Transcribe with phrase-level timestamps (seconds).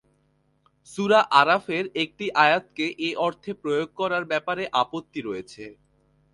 [0.87, 5.63] সূরা আরাফের একটি আয়াতকে এ অর্থে প্রয়োগ করার ব্যাপারে আপত্তি রয়েছে।